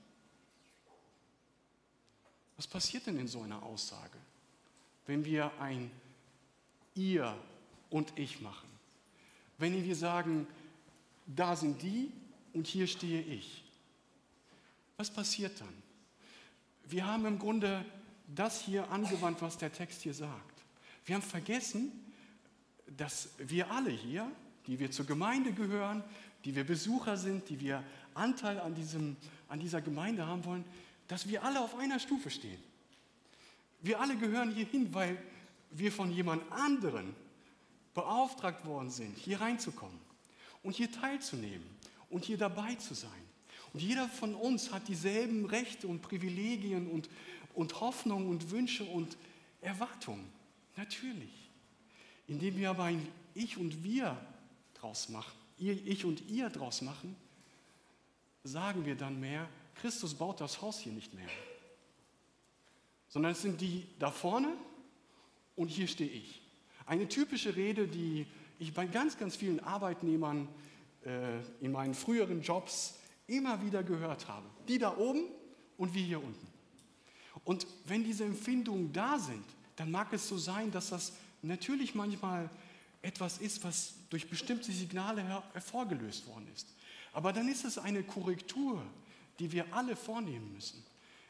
[2.57, 4.19] Was passiert denn in so einer Aussage,
[5.07, 5.91] wenn wir ein
[6.95, 7.37] ihr
[7.91, 8.69] und ich machen?
[9.59, 10.47] Wenn wir sagen,
[11.27, 12.11] da sind die
[12.53, 13.65] und hier stehe ich.
[14.97, 15.83] Was passiert dann?
[16.87, 17.85] Wir haben im Grunde
[18.35, 20.63] das hier angewandt, was der Text hier sagt.
[21.05, 21.93] Wir haben vergessen,
[22.97, 24.31] dass wir alle hier,
[24.67, 26.03] die wir zur Gemeinde gehören,
[26.45, 27.83] die wir Besucher sind, die wir
[28.15, 29.17] Anteil an, diesem,
[29.49, 30.65] an dieser Gemeinde haben wollen,
[31.09, 32.63] dass wir alle auf einer Stufe stehen.
[33.81, 35.19] Wir alle gehören hier hin, weil
[35.71, 37.15] wir von jemand anderen
[37.93, 39.99] beauftragt worden sind, hier reinzukommen
[40.63, 41.67] und hier teilzunehmen
[42.11, 43.11] und hier dabei zu sein.
[43.73, 47.09] Und jeder von uns hat dieselben Rechte und Privilegien und,
[47.55, 49.17] und Hoffnungen und Wünsche und
[49.61, 50.33] Erwartungen.
[50.77, 51.51] Natürlich.
[52.27, 54.17] Indem wir aber ein Ich und Wir
[54.75, 57.17] draus machen, Ich und ihr draus machen,
[58.45, 61.29] sagen wir dann mehr, Christus baut das Haus hier nicht mehr.
[63.09, 64.53] Sondern es sind die da vorne
[65.57, 66.41] und hier stehe ich.
[66.87, 68.27] Eine typische Rede, die
[68.59, 70.49] ich bei ganz, ganz vielen Arbeitnehmern
[71.05, 72.95] äh, in meinen früheren Jobs
[73.27, 74.47] immer wieder gehört habe.
[74.69, 75.25] Die da oben
[75.77, 76.47] und wir hier unten.
[77.45, 79.45] Und wenn diese Empfindungen da sind,
[79.77, 82.49] dann mag es so sein, dass das natürlich manchmal
[83.03, 86.69] etwas ist, was durch bestimmte Signale hervorgelöst worden ist.
[87.13, 88.83] Aber dann ist es eine Korrektur,
[89.39, 90.85] die wir alle vornehmen müssen.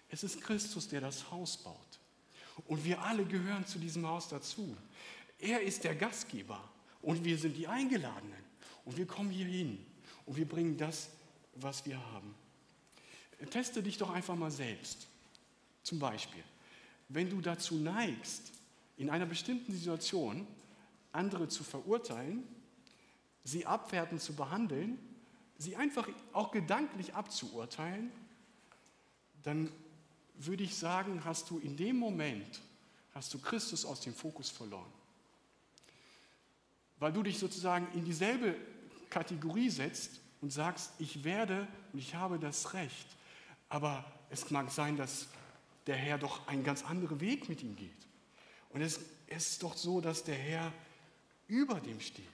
[0.09, 1.77] Es ist Christus, der das Haus baut.
[2.67, 4.77] Und wir alle gehören zu diesem Haus dazu.
[5.38, 6.62] Er ist der Gastgeber
[7.03, 8.45] und wir sind die Eingeladenen.
[8.85, 9.85] Und wir kommen hier hin
[10.27, 11.09] und wir bringen das,
[11.55, 12.35] was wir haben.
[13.51, 15.07] Teste dich doch einfach mal selbst.
[15.83, 16.43] Zum Beispiel,
[17.09, 18.53] wenn du dazu neigst,
[18.97, 20.47] in einer bestimmten Situation
[21.12, 22.45] andere zu verurteilen,
[23.45, 24.99] sie abwertend zu behandeln,
[25.59, 28.11] sie einfach auch gedanklich abzuurteilen,
[29.43, 29.71] dann
[30.35, 32.61] würde ich sagen, hast du in dem Moment,
[33.14, 34.90] hast du Christus aus dem Fokus verloren.
[36.99, 38.57] Weil du dich sozusagen in dieselbe
[39.11, 43.07] Kategorie setzt und sagst, ich werde und ich habe das Recht.
[43.69, 45.29] Aber es mag sein, dass
[45.87, 47.90] der Herr doch einen ganz anderen Weg mit ihm geht.
[48.71, 50.73] Und es, es ist doch so, dass der Herr
[51.47, 52.27] über dem steht.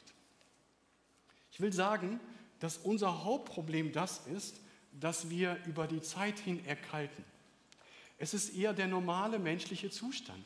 [1.52, 2.20] Ich will sagen,
[2.60, 4.56] dass unser Hauptproblem das ist,
[4.98, 7.24] dass wir über die Zeit hin erkalten.
[8.18, 10.44] Es ist eher der normale menschliche Zustand.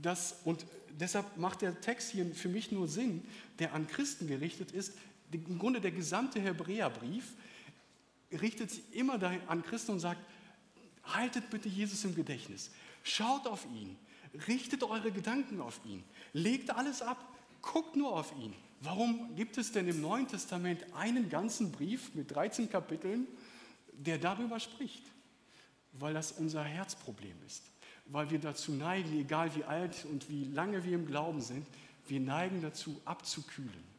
[0.00, 0.64] Das, und
[0.98, 3.22] deshalb macht der Text hier für mich nur Sinn,
[3.58, 4.94] der an Christen gerichtet ist,
[5.30, 7.32] im Grunde der gesamte Hebräerbrief
[8.32, 10.20] richtet sich immer an Christen und sagt,
[11.04, 12.70] haltet bitte Jesus im Gedächtnis,
[13.02, 13.96] schaut auf ihn,
[14.46, 17.18] richtet eure Gedanken auf ihn, legt alles ab,
[17.60, 18.54] guckt nur auf ihn.
[18.82, 23.26] Warum gibt es denn im Neuen Testament einen ganzen Brief mit 13 Kapiteln,
[23.92, 25.04] der darüber spricht?
[25.92, 27.62] Weil das unser Herzproblem ist.
[28.06, 31.66] Weil wir dazu neigen, egal wie alt und wie lange wir im Glauben sind,
[32.08, 33.92] wir neigen dazu abzukühlen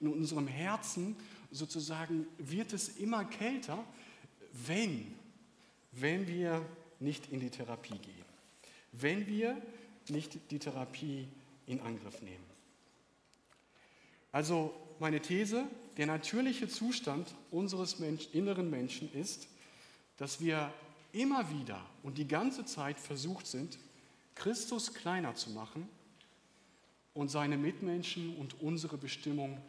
[0.00, 1.16] in unserem Herzen
[1.50, 3.84] sozusagen wird es immer kälter,
[4.52, 5.14] wenn,
[5.92, 6.64] wenn wir
[7.00, 8.24] nicht in die Therapie gehen,
[8.92, 9.60] wenn wir
[10.08, 11.28] nicht die Therapie
[11.66, 12.47] in Angriff nehmen.
[14.32, 15.64] Also meine These,
[15.96, 19.48] der natürliche Zustand unseres Mensch, inneren Menschen ist,
[20.16, 20.72] dass wir
[21.12, 23.78] immer wieder und die ganze Zeit versucht sind,
[24.34, 25.88] Christus kleiner zu machen
[27.14, 29.60] und seine Mitmenschen und unsere Bestimmung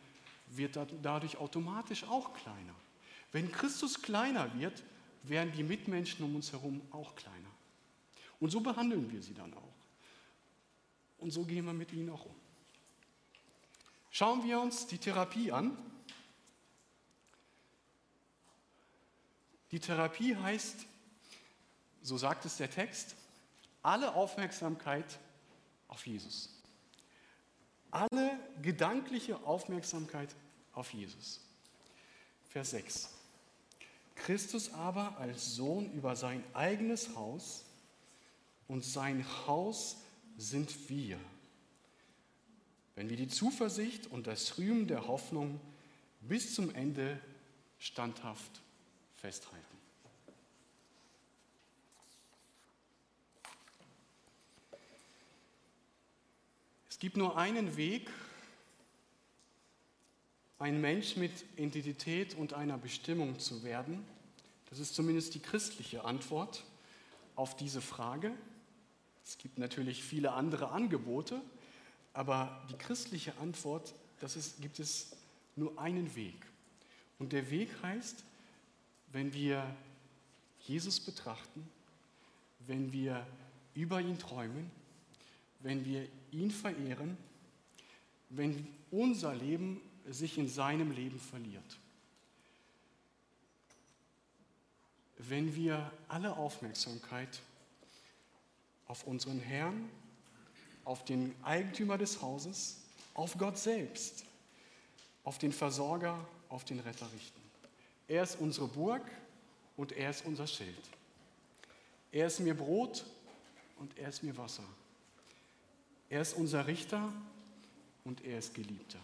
[0.47, 2.75] wird dadurch automatisch auch kleiner.
[3.31, 4.83] Wenn Christus kleiner wird,
[5.23, 7.49] werden die Mitmenschen um uns herum auch kleiner.
[8.39, 9.73] Und so behandeln wir sie dann auch.
[11.17, 12.35] Und so gehen wir mit ihnen auch um.
[14.09, 15.77] Schauen wir uns die Therapie an.
[19.71, 20.85] Die Therapie heißt,
[22.01, 23.15] so sagt es der Text,
[23.83, 25.19] alle Aufmerksamkeit
[25.87, 26.59] auf Jesus
[27.91, 30.35] alle gedankliche Aufmerksamkeit
[30.73, 31.41] auf Jesus.
[32.49, 33.09] Vers 6.
[34.15, 37.63] Christus aber als Sohn über sein eigenes Haus
[38.67, 39.97] und sein Haus
[40.37, 41.19] sind wir.
[42.99, 45.61] Wenn wir die Zuversicht und das Rühmen der Hoffnung
[46.19, 47.17] bis zum Ende
[47.79, 48.59] standhaft
[49.15, 49.77] festhalten.
[56.89, 58.09] Es gibt nur einen Weg,
[60.57, 64.05] ein Mensch mit Identität und einer Bestimmung zu werden.
[64.69, 66.65] Das ist zumindest die christliche Antwort
[67.37, 68.33] auf diese Frage.
[69.23, 71.41] Es gibt natürlich viele andere Angebote,
[72.19, 75.15] aber die christliche Antwort, das ist, gibt es
[75.55, 76.35] nur einen Weg.
[77.17, 78.25] Und der Weg heißt,
[79.13, 79.65] wenn wir
[80.59, 81.65] Jesus betrachten,
[82.67, 83.25] wenn wir
[83.73, 84.69] über ihn träumen,
[85.61, 87.15] wenn wir ihn verehren,
[88.27, 89.79] wenn unser Leben
[90.09, 91.79] sich in seinem Leben verliert.
[95.19, 97.39] Wenn wir alle Aufmerksamkeit
[98.87, 99.89] auf unseren Herrn,
[100.89, 102.77] auf den Eigentümer des Hauses,
[103.13, 104.25] auf Gott selbst,
[105.23, 106.17] auf den Versorger,
[106.49, 107.39] auf den Retter richten.
[108.07, 109.03] Er ist unsere Burg
[109.77, 110.81] und er ist unser Schild.
[112.11, 113.05] Er ist mir Brot
[113.77, 114.63] und er ist mir Wasser.
[116.09, 117.13] Er ist unser Richter
[118.03, 118.97] und er ist Geliebter.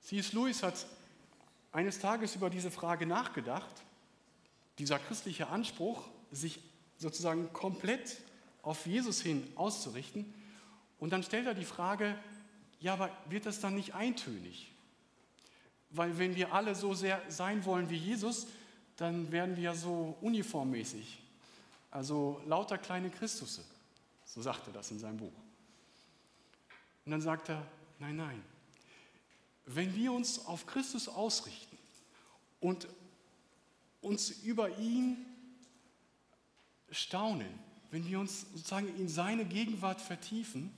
[0.00, 0.32] C.S.
[0.32, 0.84] Lewis hat
[1.70, 3.84] eines Tages über diese Frage nachgedacht,
[4.78, 6.58] dieser christliche Anspruch, sich
[6.98, 8.18] sozusagen komplett
[8.64, 10.32] auf Jesus hin auszurichten.
[10.98, 12.18] Und dann stellt er die Frage,
[12.80, 14.70] ja, aber wird das dann nicht eintönig?
[15.90, 18.46] Weil wenn wir alle so sehr sein wollen wie Jesus,
[18.96, 21.20] dann werden wir ja so uniformmäßig.
[21.90, 23.64] Also lauter kleine Christusse.
[24.24, 25.32] So sagt er das in seinem Buch.
[27.04, 27.64] Und dann sagt er,
[27.98, 28.42] nein, nein.
[29.66, 31.78] Wenn wir uns auf Christus ausrichten
[32.60, 32.88] und
[34.00, 35.24] uns über ihn
[36.90, 37.63] staunen,
[37.94, 40.72] wenn wir uns sozusagen in seine Gegenwart vertiefen,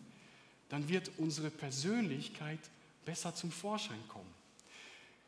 [0.69, 2.59] dann wird unsere Persönlichkeit
[3.07, 4.29] besser zum Vorschein kommen.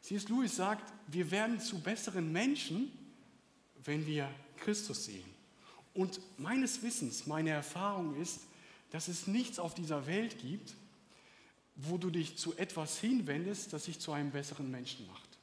[0.03, 0.29] C.S.
[0.29, 2.93] Lewis sagt, wir werden zu besseren Menschen,
[3.85, 5.25] wenn wir Christus sehen.
[5.95, 8.41] Und meines Wissens, meine Erfahrung ist,
[8.91, 10.75] dass es nichts auf dieser Welt gibt,
[11.75, 15.39] wo du dich zu etwas hinwendest, das dich zu einem besseren Menschen macht.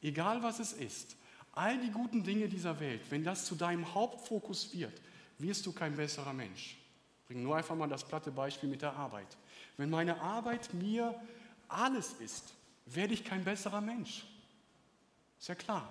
[0.00, 1.14] Egal was es ist,
[1.52, 4.98] all die guten Dinge dieser Welt, wenn das zu deinem Hauptfokus wird,
[5.38, 6.76] wirst du kein besserer Mensch.
[7.20, 9.36] Ich bringe nur einfach mal das platte Beispiel mit der Arbeit.
[9.76, 11.14] Wenn meine Arbeit mir
[11.68, 12.52] alles ist,
[12.86, 14.24] werde ich kein besserer Mensch.
[15.38, 15.90] Ist ja klar.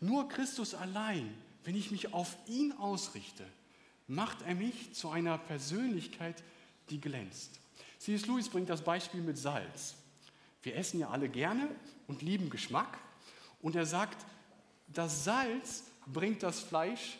[0.00, 3.44] Nur Christus allein, wenn ich mich auf ihn ausrichte,
[4.06, 6.42] macht er mich zu einer Persönlichkeit,
[6.88, 7.60] die glänzt.
[7.98, 8.26] C.S.
[8.26, 9.94] Lewis bringt das Beispiel mit Salz.
[10.62, 11.68] Wir essen ja alle gerne
[12.08, 12.98] und lieben Geschmack.
[13.60, 14.24] Und er sagt,
[14.88, 17.18] das Salz bringt das Fleisch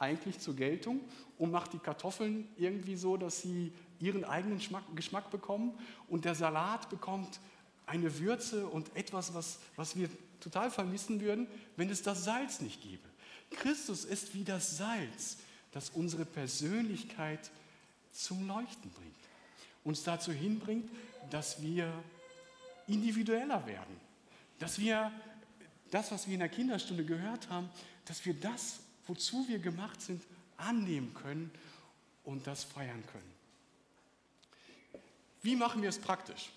[0.00, 1.00] eigentlich zur Geltung
[1.38, 4.60] und macht die Kartoffeln irgendwie so, dass sie ihren eigenen
[4.94, 7.38] Geschmack bekommen und der Salat bekommt
[7.86, 10.08] eine Würze und etwas, was, was wir
[10.40, 13.08] total vermissen würden, wenn es das Salz nicht gäbe.
[13.50, 15.38] Christus ist wie das Salz,
[15.72, 17.50] das unsere Persönlichkeit
[18.12, 19.14] zum Leuchten bringt.
[19.84, 20.90] Uns dazu hinbringt,
[21.30, 21.92] dass wir
[22.86, 24.00] individueller werden.
[24.58, 25.12] Dass wir
[25.90, 27.68] das, was wir in der Kinderstunde gehört haben,
[28.04, 30.22] dass wir das, wozu wir gemacht sind,
[30.56, 31.50] annehmen können
[32.22, 33.32] und das feiern können.
[35.42, 36.50] Wie machen wir es praktisch?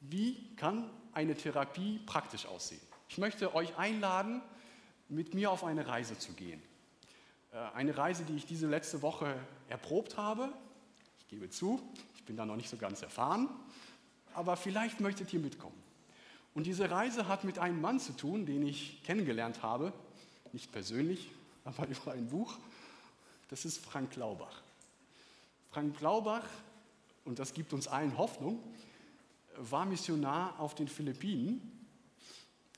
[0.00, 2.80] Wie kann eine Therapie praktisch aussehen?
[3.10, 4.40] Ich möchte euch einladen,
[5.10, 6.62] mit mir auf eine Reise zu gehen.
[7.52, 9.36] Äh, eine Reise, die ich diese letzte Woche
[9.68, 10.50] erprobt habe.
[11.18, 11.82] Ich gebe zu,
[12.14, 13.50] ich bin da noch nicht so ganz erfahren,
[14.32, 15.76] aber vielleicht möchtet ihr mitkommen.
[16.54, 19.92] Und diese Reise hat mit einem Mann zu tun, den ich kennengelernt habe,
[20.54, 21.30] nicht persönlich,
[21.64, 22.58] aber über ein Buch.
[23.48, 24.62] Das ist Frank Laubach.
[25.70, 26.46] Frank Laubach,
[27.24, 28.62] und das gibt uns allen Hoffnung,
[29.56, 31.60] war Missionar auf den Philippinen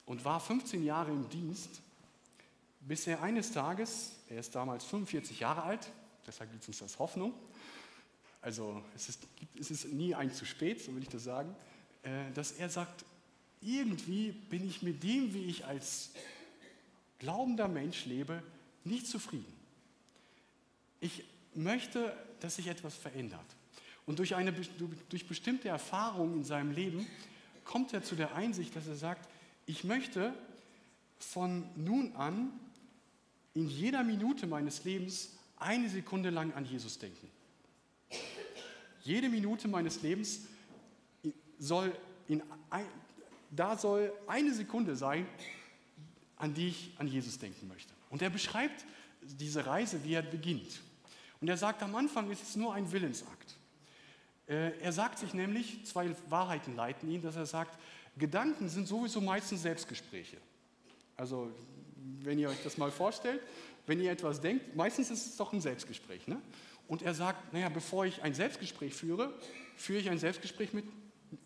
[0.07, 1.81] und war 15 Jahre im Dienst,
[2.81, 5.91] bis er eines Tages, er ist damals 45 Jahre alt,
[6.27, 7.33] deshalb gibt es uns das Hoffnung,
[8.41, 9.21] also es ist,
[9.59, 11.55] es ist nie ein zu spät, so will ich das sagen,
[12.03, 13.05] äh, dass er sagt,
[13.61, 16.11] irgendwie bin ich mit dem, wie ich als
[17.23, 18.43] glaubender Mensch lebe,
[18.85, 19.53] nicht zufrieden.
[21.01, 23.47] Ich möchte, dass sich etwas verändert.
[24.07, 24.53] Und durch, eine,
[25.09, 27.07] durch bestimmte Erfahrungen in seinem Leben
[27.65, 29.29] kommt er zu der Einsicht, dass er sagt,
[29.67, 30.35] ich möchte
[31.19, 32.51] von nun an
[33.55, 37.31] in jeder Minute meines Lebens eine Sekunde lang an Jesus denken.
[39.05, 40.46] Jede Minute meines Lebens
[41.59, 41.96] soll
[42.27, 42.42] in,
[43.51, 45.27] da soll eine Sekunde sein,
[46.43, 47.95] an die ich an Jesus denken möchte.
[48.11, 48.85] Und er beschreibt
[49.23, 50.81] diese Reise, wie er beginnt.
[51.40, 53.55] Und er sagt, am Anfang ist es nur ein Willensakt.
[54.49, 57.79] Äh, er sagt sich nämlich, zwei Wahrheiten leiten ihn, dass er sagt,
[58.19, 60.38] Gedanken sind sowieso meistens Selbstgespräche.
[61.17, 61.53] Also,
[62.23, 63.40] wenn ihr euch das mal vorstellt,
[63.87, 66.27] wenn ihr etwas denkt, meistens ist es doch ein Selbstgespräch.
[66.27, 66.43] Ne?
[66.88, 69.33] Und er sagt, naja, bevor ich ein Selbstgespräch führe,
[69.77, 70.87] führe ich ein Selbstgespräch mit,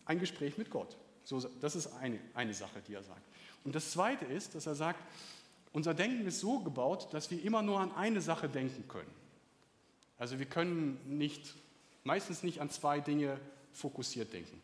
[0.06, 0.96] ein Gespräch mit Gott.
[1.24, 3.20] So, das ist eine, eine Sache, die er sagt.
[3.66, 5.02] Und das Zweite ist, dass er sagt,
[5.72, 9.10] unser Denken ist so gebaut, dass wir immer nur an eine Sache denken können.
[10.18, 11.52] Also wir können nicht
[12.04, 13.40] meistens nicht an zwei Dinge
[13.72, 14.62] fokussiert denken.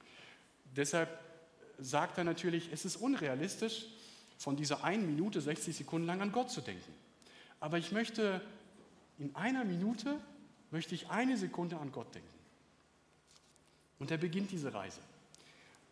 [0.76, 1.08] Deshalb
[1.80, 3.86] sagt er natürlich, es ist unrealistisch,
[4.38, 6.94] von dieser einen Minute 60 Sekunden lang an Gott zu denken.
[7.58, 8.40] Aber ich möchte
[9.18, 10.16] in einer Minute,
[10.70, 12.38] möchte ich eine Sekunde an Gott denken.
[13.98, 15.00] Und er beginnt diese Reise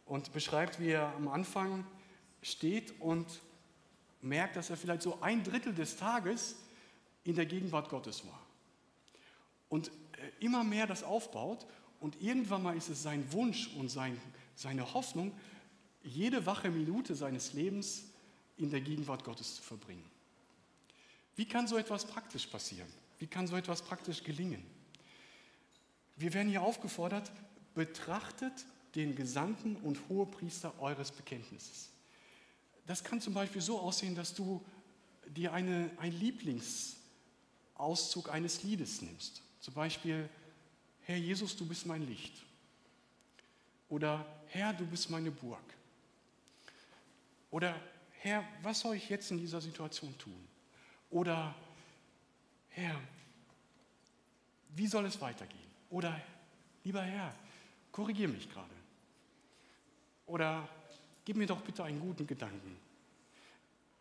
[0.06, 1.84] und beschreibt, wie er am Anfang
[2.43, 3.26] steht und
[4.22, 6.57] merkt, dass er vielleicht so ein Drittel des Tages
[7.24, 8.41] in der Gegenwart Gottes war.
[9.68, 11.66] Und äh, immer mehr das aufbaut
[12.01, 14.20] und irgendwann mal ist es sein Wunsch und sein,
[14.55, 15.32] seine Hoffnung,
[16.03, 18.05] jede wache Minute seines Lebens
[18.57, 20.05] in der Gegenwart Gottes zu verbringen.
[21.36, 22.88] Wie kann so etwas praktisch passieren?
[23.18, 24.64] Wie kann so etwas praktisch gelingen?
[26.16, 27.30] Wir werden hier aufgefordert,
[27.74, 31.91] betrachtet den Gesandten und Hohepriester eures Bekenntnisses.
[32.91, 34.61] Das kann zum Beispiel so aussehen, dass du
[35.24, 39.43] dir eine, ein Lieblingsauszug eines Liedes nimmst.
[39.61, 40.28] Zum Beispiel,
[41.03, 42.32] Herr Jesus, du bist mein Licht.
[43.88, 45.62] Oder Herr, du bist meine Burg.
[47.53, 47.80] Oder
[48.22, 50.49] Herr, was soll ich jetzt in dieser Situation tun?
[51.11, 51.55] Oder
[52.70, 53.01] Herr,
[54.70, 55.70] wie soll es weitergehen?
[55.91, 56.20] Oder
[56.82, 57.32] lieber Herr,
[57.93, 58.74] korrigiere mich gerade.
[60.26, 60.68] Oder
[61.24, 62.80] gib mir doch bitte einen guten Gedanken.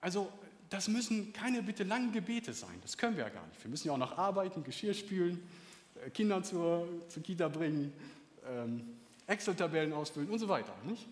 [0.02, 0.32] Also
[0.70, 3.64] das müssen keine bitte langen Gebete sein, das können wir ja gar nicht.
[3.64, 5.42] Wir müssen ja auch noch arbeiten, Geschirr spülen,
[6.06, 7.94] äh, Kinder zur, zur Kita bringen,
[8.46, 8.98] ähm,
[9.28, 10.74] Excel-Tabellen ausfüllen und so weiter.
[10.86, 11.08] Nicht?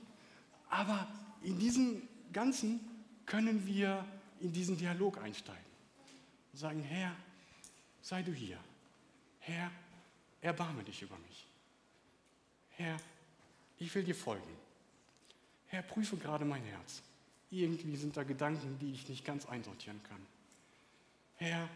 [0.69, 1.07] Aber
[1.43, 2.01] in diesem
[2.33, 2.79] Ganzen
[3.25, 4.05] können wir
[4.39, 5.65] in diesen Dialog einsteigen
[6.53, 7.15] und sagen, Herr,
[8.01, 8.57] sei du hier.
[9.39, 9.71] Herr,
[10.41, 11.47] erbarme dich über mich.
[12.71, 12.97] Herr,
[13.79, 14.57] ich will dir folgen.
[15.67, 17.01] Herr, prüfe gerade mein Herz.
[17.49, 20.25] Irgendwie sind da Gedanken, die ich nicht ganz einsortieren kann.
[21.37, 21.69] Herr,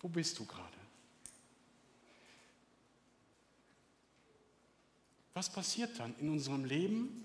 [0.00, 0.78] wo bist du gerade?
[5.34, 7.24] Was passiert dann in unserem Leben,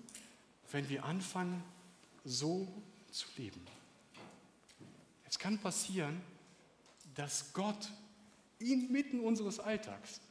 [0.72, 1.64] wenn wir anfangen,
[2.24, 2.68] so
[3.12, 3.66] zu leben?
[5.28, 6.22] Es kann passieren,
[7.16, 7.92] dass Gott
[8.60, 10.22] inmitten unseres Alltags,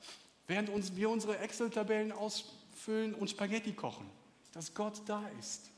[0.46, 4.08] während wir unsere Excel-Tabellen ausfüllen und Spaghetti kochen,
[4.52, 5.71] dass Gott da ist.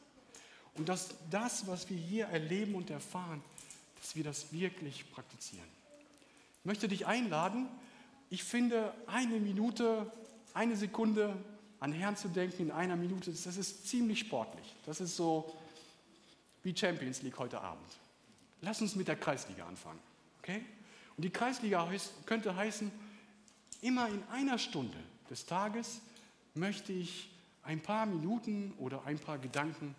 [0.76, 3.42] Und dass das, was wir hier erleben und erfahren,
[4.00, 5.68] dass wir das wirklich praktizieren.
[6.60, 7.68] Ich möchte dich einladen,
[8.30, 10.10] ich finde, eine Minute,
[10.52, 11.36] eine Sekunde
[11.80, 14.74] an Herrn zu denken in einer Minute, das ist ziemlich sportlich.
[14.86, 15.54] Das ist so
[16.62, 17.86] wie Champions League heute Abend.
[18.62, 20.00] Lass uns mit der Kreisliga anfangen.
[20.38, 20.64] Okay?
[21.16, 21.88] Und die Kreisliga
[22.26, 22.90] könnte heißen,
[23.82, 24.96] immer in einer Stunde
[25.30, 26.00] des Tages
[26.54, 27.30] möchte ich
[27.62, 29.94] ein paar Minuten oder ein paar Gedanken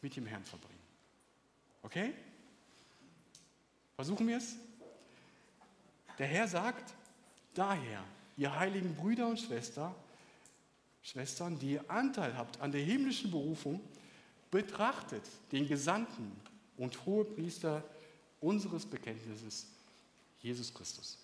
[0.00, 0.78] mit dem Herrn verbringen.
[1.82, 2.14] Okay?
[3.96, 4.56] Versuchen wir es?
[6.18, 6.94] Der Herr sagt,
[7.54, 8.02] daher,
[8.36, 9.94] ihr heiligen Brüder und Schwester,
[11.02, 13.80] Schwestern, die ihr Anteil habt an der himmlischen Berufung,
[14.50, 15.22] betrachtet
[15.52, 16.32] den Gesandten
[16.76, 17.82] und Hohepriester
[18.40, 19.66] unseres Bekenntnisses,
[20.40, 21.18] Jesus Christus.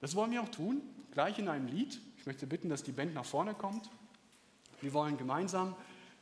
[0.00, 2.00] Das wollen wir auch tun, gleich in einem Lied.
[2.18, 3.90] Ich möchte bitten, dass die Band nach vorne kommt.
[4.80, 5.74] Wir wollen gemeinsam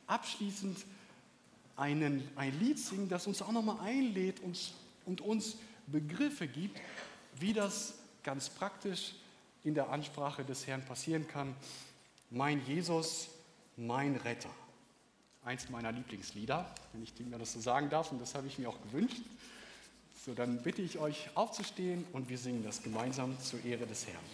[0.07, 0.77] abschließend
[1.77, 4.73] einen, ein Lied singen, das uns auch nochmal einlädt und,
[5.05, 6.79] und uns Begriffe gibt,
[7.39, 9.13] wie das ganz praktisch
[9.63, 11.55] in der Ansprache des Herrn passieren kann.
[12.29, 13.29] Mein Jesus,
[13.77, 14.49] mein Retter.
[15.45, 18.67] Eins meiner Lieblingslieder, wenn ich mir das so sagen darf, und das habe ich mir
[18.67, 19.21] auch gewünscht.
[20.25, 24.25] So, dann bitte ich euch aufzustehen und wir singen das gemeinsam zur Ehre des Herrn.